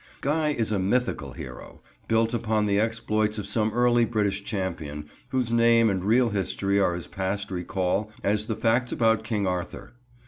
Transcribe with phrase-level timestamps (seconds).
[0.21, 5.53] Guy is a mythical hero, built upon the exploits of some early British champion, whose
[5.53, 9.93] name and real history are as past recall as the facts about King Arthur.